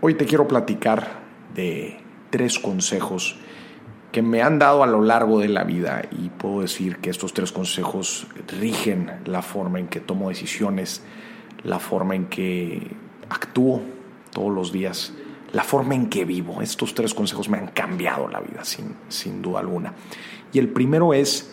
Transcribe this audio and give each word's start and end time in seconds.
Hoy 0.00 0.14
te 0.14 0.26
quiero 0.26 0.46
platicar 0.46 1.08
de 1.56 1.98
tres 2.30 2.60
consejos 2.60 3.36
que 4.12 4.22
me 4.22 4.42
han 4.42 4.60
dado 4.60 4.84
a 4.84 4.86
lo 4.86 5.02
largo 5.02 5.40
de 5.40 5.48
la 5.48 5.64
vida 5.64 6.02
y 6.12 6.28
puedo 6.28 6.60
decir 6.60 6.98
que 6.98 7.10
estos 7.10 7.34
tres 7.34 7.50
consejos 7.50 8.28
rigen 8.60 9.10
la 9.24 9.42
forma 9.42 9.80
en 9.80 9.88
que 9.88 9.98
tomo 9.98 10.28
decisiones, 10.28 11.02
la 11.64 11.80
forma 11.80 12.14
en 12.14 12.26
que 12.26 12.92
actúo 13.28 13.82
todos 14.30 14.54
los 14.54 14.70
días, 14.70 15.14
la 15.52 15.64
forma 15.64 15.96
en 15.96 16.08
que 16.08 16.24
vivo. 16.24 16.62
Estos 16.62 16.94
tres 16.94 17.12
consejos 17.12 17.48
me 17.48 17.58
han 17.58 17.66
cambiado 17.66 18.28
la 18.28 18.38
vida 18.38 18.64
sin, 18.64 18.94
sin 19.08 19.42
duda 19.42 19.58
alguna. 19.58 19.94
Y 20.52 20.60
el 20.60 20.68
primero 20.68 21.12
es, 21.12 21.52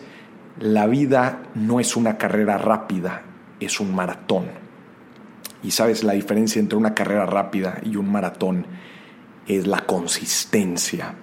la 0.60 0.86
vida 0.86 1.42
no 1.56 1.80
es 1.80 1.96
una 1.96 2.16
carrera 2.16 2.58
rápida, 2.58 3.22
es 3.58 3.80
un 3.80 3.92
maratón. 3.92 4.65
Y 5.62 5.70
sabes, 5.70 6.04
la 6.04 6.12
diferencia 6.12 6.60
entre 6.60 6.78
una 6.78 6.94
carrera 6.94 7.26
rápida 7.26 7.80
y 7.84 7.96
un 7.96 8.10
maratón 8.10 8.66
es 9.46 9.66
la 9.66 9.80
consistencia. 9.80 11.14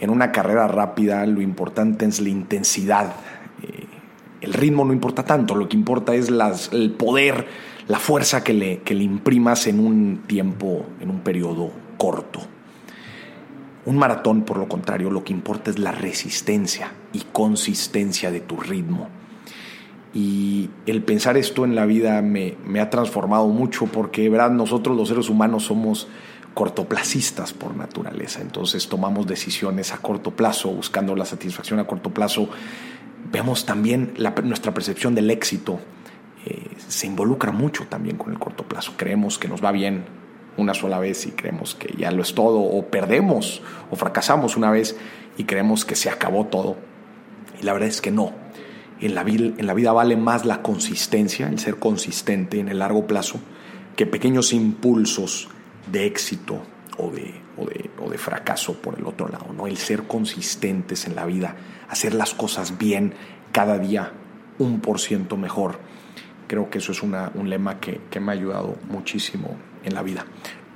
En 0.00 0.10
una 0.10 0.32
carrera 0.32 0.66
rápida 0.68 1.24
lo 1.26 1.40
importante 1.40 2.04
es 2.06 2.20
la 2.20 2.28
intensidad. 2.28 3.14
Eh, 3.62 3.86
el 4.40 4.52
ritmo 4.52 4.84
no 4.84 4.92
importa 4.92 5.24
tanto, 5.24 5.54
lo 5.54 5.68
que 5.68 5.76
importa 5.76 6.14
es 6.14 6.28
el 6.72 6.90
poder, 6.92 7.46
la 7.86 7.98
fuerza 7.98 8.42
que 8.42 8.52
le, 8.52 8.78
que 8.80 8.94
le 8.94 9.04
imprimas 9.04 9.66
en 9.66 9.78
un 9.78 10.24
tiempo, 10.26 10.86
en 11.00 11.10
un 11.10 11.20
periodo 11.20 11.70
corto. 11.96 12.40
Un 13.84 13.96
maratón, 13.96 14.42
por 14.42 14.58
lo 14.58 14.68
contrario, 14.68 15.10
lo 15.10 15.24
que 15.24 15.32
importa 15.32 15.70
es 15.70 15.78
la 15.78 15.92
resistencia 15.92 16.92
y 17.12 17.20
consistencia 17.32 18.30
de 18.30 18.40
tu 18.40 18.56
ritmo. 18.56 19.08
Y 20.14 20.68
el 20.86 21.02
pensar 21.02 21.36
esto 21.36 21.64
en 21.64 21.74
la 21.74 21.86
vida 21.86 22.20
me, 22.20 22.56
ha 22.80 22.90
transformado 22.90 23.48
mucho 23.48 23.86
porque, 23.86 24.28
¿verdad? 24.28 24.50
Nosotros 24.50 24.96
los 24.96 25.08
seres 25.08 25.30
humanos 25.30 25.64
somos 25.64 26.08
cortoplacistas 26.54 27.54
por 27.54 27.74
naturaleza. 27.74 28.42
Entonces 28.42 28.88
tomamos 28.88 29.26
decisiones 29.26 29.92
a 29.92 29.98
corto 29.98 30.32
plazo, 30.32 30.70
buscando 30.70 31.16
la 31.16 31.24
satisfacción 31.24 31.78
a 31.78 31.86
corto 31.86 32.10
plazo. 32.10 32.48
Vemos 33.30 33.64
también 33.64 34.12
nuestra 34.44 34.74
percepción 34.74 35.14
del 35.14 35.30
éxito. 35.30 35.80
Eh, 36.44 36.68
se 36.88 37.06
involucra 37.06 37.52
mucho 37.52 37.86
también 37.88 38.18
con 38.18 38.32
el 38.32 38.38
corto 38.38 38.64
plazo. 38.64 38.92
Creemos 38.98 39.38
que 39.38 39.48
nos 39.48 39.64
va 39.64 39.72
bien 39.72 40.04
una 40.58 40.74
sola 40.74 40.98
vez 40.98 41.26
y 41.26 41.30
creemos 41.30 41.74
que 41.74 41.94
ya 41.96 42.10
lo 42.10 42.20
es 42.20 42.34
todo, 42.34 42.60
o 42.60 42.86
perdemos 42.86 43.62
o 43.90 43.96
fracasamos 43.96 44.58
una 44.58 44.70
vez 44.70 44.96
y 45.38 45.44
creemos 45.44 45.86
que 45.86 45.96
se 45.96 46.10
acabó 46.10 46.46
todo. 46.46 46.76
Y 47.60 47.64
la 47.64 47.72
verdad 47.72 47.88
es 47.88 48.02
que 48.02 48.10
no. 48.10 48.41
En 49.02 49.16
la, 49.16 49.24
vida, 49.24 49.52
en 49.58 49.66
la 49.66 49.74
vida 49.74 49.92
vale 49.92 50.16
más 50.16 50.44
la 50.44 50.62
consistencia, 50.62 51.48
el 51.48 51.58
ser 51.58 51.80
consistente 51.80 52.60
en 52.60 52.68
el 52.68 52.78
largo 52.78 53.08
plazo, 53.08 53.40
que 53.96 54.06
pequeños 54.06 54.52
impulsos 54.52 55.48
de 55.90 56.06
éxito 56.06 56.62
o 56.98 57.10
de, 57.10 57.34
o 57.98 58.08
de, 58.08 58.18
fracaso 58.18 58.80
por 58.80 58.96
el 58.96 59.04
otro 59.04 59.28
lado. 59.28 59.52
¿no? 59.52 59.66
El 59.66 59.76
ser 59.76 60.04
consistentes 60.04 61.06
en 61.06 61.16
la 61.16 61.26
vida, 61.26 61.56
hacer 61.88 62.14
las 62.14 62.32
cosas 62.32 62.78
bien 62.78 63.14
cada 63.50 63.78
día 63.78 64.12
un 64.60 64.80
por 64.80 65.00
ciento 65.00 65.36
mejor. 65.36 65.80
Creo 66.46 66.70
que 66.70 66.78
eso 66.78 66.92
es 66.92 67.02
una, 67.02 67.32
un 67.34 67.50
lema 67.50 67.80
que, 67.80 68.02
que 68.08 68.20
me 68.20 68.30
ha 68.30 68.34
ayudado 68.36 68.76
muchísimo 68.88 69.56
en 69.82 69.94
la 69.94 70.02
vida. 70.02 70.26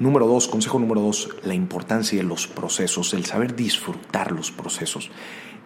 Número 0.00 0.26
dos, 0.26 0.48
consejo 0.48 0.80
número 0.80 1.00
dos, 1.00 1.30
la 1.44 1.54
importancia 1.54 2.18
de 2.18 2.24
los 2.24 2.48
procesos, 2.48 3.14
el 3.14 3.24
saber 3.24 3.54
disfrutar 3.54 4.32
los 4.32 4.50
procesos 4.50 5.10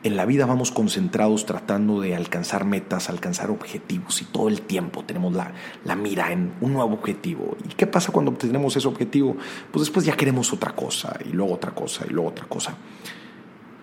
en 0.02 0.16
la 0.16 0.24
vida 0.24 0.46
vamos 0.46 0.70
concentrados 0.70 1.44
tratando 1.44 2.00
de 2.00 2.16
alcanzar 2.16 2.64
metas, 2.64 3.10
alcanzar 3.10 3.50
objetivos 3.50 4.22
y 4.22 4.24
todo 4.24 4.48
el 4.48 4.62
tiempo 4.62 5.04
tenemos 5.04 5.34
la, 5.34 5.52
mira 5.94 6.32
en 6.32 6.54
un 6.60 6.72
nuevo 6.72 6.94
objetivo. 6.94 7.56
¿Y 7.68 7.74
qué 7.74 7.86
pasa 7.86 8.10
cuando 8.10 8.30
obtenemos 8.30 8.74
ese 8.76 8.88
objetivo? 8.88 9.36
Pues 9.70 9.82
después 9.82 10.06
ya 10.06 10.16
queremos 10.16 10.52
otra 10.52 10.74
cosa 10.74 11.18
y 11.24 11.32
luego 11.32 11.54
otra 11.54 11.72
cosa 11.72 12.06
y 12.08 12.12
luego 12.12 12.30
otra 12.30 12.46
cosa. 12.46 12.74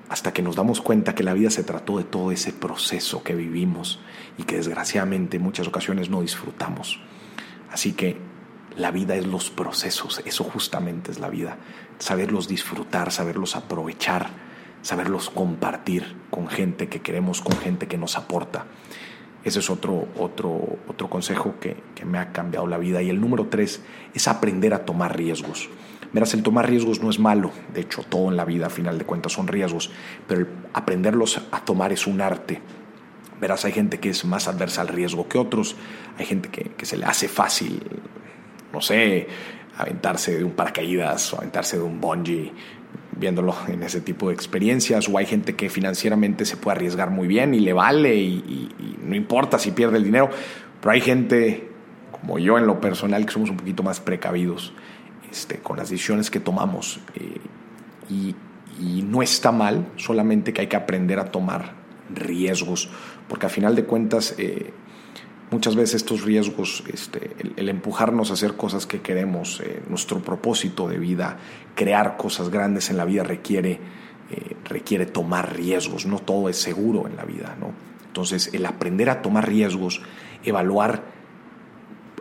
Hasta 0.09 0.33
que 0.33 0.41
nos 0.41 0.55
damos 0.55 0.81
cuenta 0.81 1.13
que 1.13 1.23
la 1.23 1.33
vida 1.33 1.51
se 1.51 1.63
trató 1.63 1.97
de 1.97 2.05
todo 2.05 2.31
ese 2.31 2.51
proceso 2.51 3.21
que 3.21 3.35
vivimos 3.35 3.99
y 4.37 4.43
que 4.43 4.55
desgraciadamente 4.55 5.37
en 5.37 5.43
muchas 5.43 5.67
ocasiones 5.67 6.09
no 6.09 6.21
disfrutamos. 6.21 6.99
Así 7.71 7.93
que 7.93 8.17
la 8.75 8.89
vida 8.89 9.15
es 9.15 9.27
los 9.27 9.51
procesos, 9.51 10.21
eso 10.25 10.43
justamente 10.43 11.11
es 11.11 11.19
la 11.19 11.29
vida. 11.29 11.57
Saberlos 11.99 12.47
disfrutar, 12.47 13.11
saberlos 13.11 13.55
aprovechar 13.55 14.46
saberlos 14.87 15.29
compartir 15.29 16.15
con 16.29 16.47
gente 16.47 16.87
que 16.87 17.01
queremos, 17.01 17.41
con 17.41 17.57
gente 17.57 17.87
que 17.87 17.97
nos 17.97 18.15
aporta. 18.15 18.67
Ese 19.43 19.59
es 19.59 19.69
otro, 19.69 20.07
otro, 20.17 20.77
otro 20.87 21.09
consejo 21.09 21.55
que, 21.59 21.75
me 22.05 22.19
ha 22.19 22.31
cambiado 22.31 22.67
la 22.67 22.77
vida. 22.77 23.01
Y 23.01 23.09
el 23.09 23.19
número 23.19 23.47
tres 23.47 23.81
es 24.13 24.29
aprender 24.29 24.73
a 24.73 24.85
tomar 24.85 25.17
riesgos. 25.17 25.67
Verás, 26.13 26.33
el 26.35 26.41
tomar 26.41 26.69
riesgos 26.69 27.03
no 27.03 27.09
es 27.09 27.19
malo, 27.19 27.51
de 27.73 27.81
hecho 27.81 28.01
todo 28.03 28.29
en 28.29 28.37
la 28.37 28.45
vida 28.45 28.67
a 28.67 28.69
final 28.69 28.97
de 28.97 29.03
cuentas 29.03 29.33
son 29.33 29.49
riesgos, 29.49 29.91
pero 30.25 30.47
aprenderlos 30.71 31.41
a 31.51 31.65
tomar 31.65 31.91
es 31.91 32.07
un 32.07 32.21
arte. 32.21 32.61
Verás, 33.41 33.65
hay 33.65 33.73
gente 33.73 33.99
que 33.99 34.11
es 34.11 34.23
más 34.23 34.47
adversa 34.47 34.79
al 34.79 34.87
riesgo 34.87 35.27
que 35.27 35.37
otros, 35.37 35.75
hay 36.17 36.25
gente 36.25 36.47
que, 36.47 36.71
que 36.77 36.85
se 36.85 36.95
le 36.95 37.03
hace 37.03 37.27
fácil, 37.27 37.83
no 38.71 38.79
sé, 38.79 39.27
aventarse 39.77 40.37
de 40.37 40.45
un 40.45 40.51
paracaídas 40.51 41.33
o 41.33 41.39
aventarse 41.39 41.77
de 41.77 41.83
un 41.83 41.99
bungee, 41.99 42.53
viéndolo 43.19 43.55
en 43.67 43.83
ese 43.83 44.01
tipo 44.01 44.29
de 44.29 44.33
experiencias, 44.33 45.07
o 45.09 45.17
hay 45.17 45.25
gente 45.25 45.55
que 45.55 45.69
financieramente 45.69 46.45
se 46.45 46.57
puede 46.57 46.77
arriesgar 46.77 47.09
muy 47.09 47.27
bien 47.27 47.53
y 47.53 47.59
le 47.59 47.73
vale 47.73 48.15
y, 48.15 48.69
no 49.03 49.15
importa 49.15 49.57
si 49.57 49.71
pierde 49.71 49.97
el 49.97 50.03
dinero, 50.03 50.29
pero 50.81 50.91
hay 50.91 51.01
gente 51.01 51.69
como 52.11 52.39
yo 52.39 52.57
en 52.57 52.67
lo 52.67 52.81
personal 52.81 53.25
que 53.25 53.31
somos 53.31 53.49
un 53.49 53.57
poquito 53.57 53.83
más 53.83 53.99
precavidos 54.01 54.73
este, 55.31 55.59
con 55.59 55.77
las 55.77 55.89
decisiones 55.89 56.29
que 56.29 56.39
tomamos 56.39 56.99
eh, 57.15 57.39
y, 58.09 58.35
no 59.03 59.23
está 59.23 59.51
mal, 59.51 59.87
solamente 59.95 60.53
que 60.53 60.61
hay 60.61 60.67
que 60.67 60.75
aprender 60.75 61.17
a 61.17 61.31
tomar 61.31 61.73
riesgos, 62.13 62.89
porque 63.27 63.47
a 63.47 63.49
final 63.49 63.75
de 63.75 63.85
cuentas... 63.85 64.35
Eh, 64.37 64.71
muchas 65.51 65.75
veces 65.75 65.95
estos 65.95 66.23
riesgos, 66.23 66.83
este, 66.91 67.31
el, 67.55 67.69
empujarnos 67.69 68.31
a 68.31 68.33
hacer 68.33 68.55
cosas 68.55 68.85
que 68.85 69.01
queremos, 69.01 69.61
eh, 69.61 69.81
nuestro 69.89 70.19
propósito 70.19 70.87
de 70.87 70.97
vida, 70.97 71.37
crear 71.75 72.17
cosas 72.17 72.49
grandes 72.49 72.89
en 72.89 72.97
la 72.97 73.05
vida 73.05 73.23
requiere, 73.23 73.79
eh, 74.29 74.55
requiere 74.65 75.05
tomar 75.05 75.55
riesgos, 75.55 76.05
no 76.05 76.19
todo 76.19 76.49
es 76.49 76.57
seguro 76.57 77.07
en 77.07 77.15
la 77.15 77.23
vida, 77.23 77.55
¿no? 77.59 77.71
Entonces, 78.07 78.49
el 78.53 78.65
aprender 78.65 79.09
a 79.09 79.21
tomar 79.21 79.47
riesgos, 79.47 80.01
evaluar, 80.43 81.03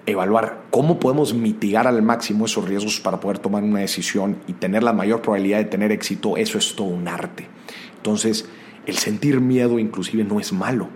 evaluar 0.04 0.64
cómo 0.70 1.00
podemos 1.00 1.32
mitigar 1.32 1.86
al 1.86 2.02
máximo 2.02 2.44
esos 2.44 2.68
riesgos 2.68 3.00
para 3.00 3.18
poder 3.18 3.38
tomar 3.38 3.62
una 3.62 3.80
decisión 3.80 4.36
y 4.46 4.52
tener 4.52 4.82
la 4.82 4.92
mayor 4.92 5.22
probabilidad 5.22 5.58
de 5.58 5.64
tener 5.64 5.92
éxito, 5.92 6.36
eso 6.36 6.58
es 6.58 6.76
todo 6.76 6.88
un 6.88 7.08
arte. 7.08 7.48
Entonces, 7.96 8.48
el 8.84 8.98
sentir 8.98 9.40
miedo 9.40 9.78
inclusive 9.78 10.22
no 10.22 10.38
es 10.38 10.52
malo 10.52 10.88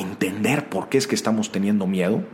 entender 0.00 0.68
por 0.68 0.88
qué 0.88 0.98
es 0.98 1.06
que 1.06 1.14
estamos 1.14 1.52
teniendo 1.52 1.86
miedo 1.86 2.24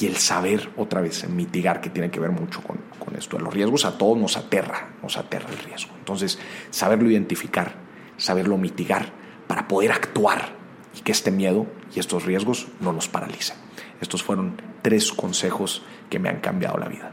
y 0.00 0.06
el 0.06 0.16
saber 0.16 0.70
otra 0.76 1.00
vez 1.00 1.28
mitigar, 1.28 1.80
que 1.80 1.90
tiene 1.90 2.10
que 2.10 2.20
ver 2.20 2.30
mucho 2.30 2.62
con, 2.62 2.78
con 2.98 3.16
esto 3.16 3.38
los 3.38 3.52
riesgos, 3.52 3.84
a 3.84 3.98
todos 3.98 4.16
nos 4.16 4.36
aterra, 4.36 4.90
nos 5.02 5.16
aterra 5.16 5.48
el 5.50 5.58
riesgo. 5.58 5.92
Entonces, 5.98 6.38
saberlo 6.70 7.10
identificar, 7.10 7.74
saberlo 8.16 8.58
mitigar 8.58 9.12
para 9.46 9.66
poder 9.66 9.92
actuar 9.92 10.52
y 10.96 11.00
que 11.00 11.12
este 11.12 11.30
miedo 11.30 11.66
y 11.94 12.00
estos 12.00 12.24
riesgos 12.24 12.68
no 12.80 12.92
nos 12.92 13.08
paralicen. 13.08 13.56
Estos 14.00 14.22
fueron 14.22 14.60
tres 14.82 15.10
consejos 15.12 15.82
que 16.08 16.18
me 16.18 16.28
han 16.28 16.40
cambiado 16.40 16.78
la 16.78 16.88
vida. 16.88 17.12